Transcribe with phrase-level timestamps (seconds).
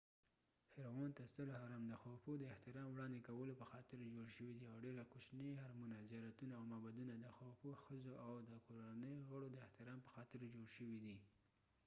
[1.31, 4.65] ستر هرم د خوفو khufu فرعون ته د احترام وړاندې کولو پخاطر جوړ شوی دی
[4.71, 9.57] او ډیر کوچني هرمونه، زیارتونه او معبدونه د خوفو ښځو او د کورنۍ غړو د
[9.67, 11.17] احترام په خاطر جوړ شوي دي